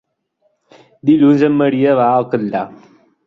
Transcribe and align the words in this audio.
Dilluns 1.09 1.45
en 1.49 1.55
Maria 1.59 1.93
va 2.01 2.09
al 2.21 2.27
Catllar. 2.33 2.65